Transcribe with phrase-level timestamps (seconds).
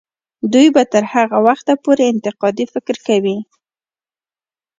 [0.53, 3.37] دوی به تر هغه وخته پورې انتقادي فکر کوي.